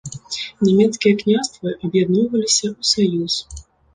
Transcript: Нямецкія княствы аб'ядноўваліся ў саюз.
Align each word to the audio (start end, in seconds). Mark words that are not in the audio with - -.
Нямецкія 0.67 1.13
княствы 1.23 1.69
аб'ядноўваліся 1.87 2.67
ў 2.79 2.81
саюз. 2.95 3.33